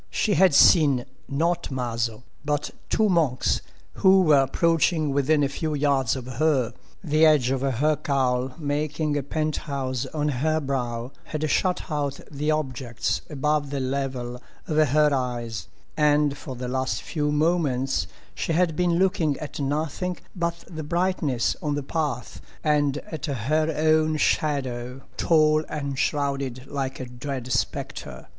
[0.09, 3.61] She had seen, not Maso, but—two monks,
[3.93, 6.73] who were approaching within a few yards of her.
[7.03, 12.19] The edge of her cowl making a pent house on her brow had shut out
[12.31, 18.53] the objects above the level of her eyes, and for the last few moments she
[18.53, 24.17] had been looking at nothing but the brightness on the path and at her own
[24.17, 28.25] shadow, tall and shrouded like a dread spectre.